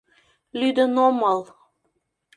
—Лӱдын 0.59 0.93
омыл... 1.07 1.39